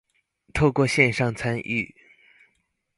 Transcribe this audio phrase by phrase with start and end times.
[0.55, 1.93] 透過線上參與